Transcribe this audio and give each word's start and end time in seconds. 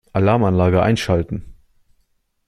Alarmanlage 0.13 0.81
einschalten. 0.81 1.53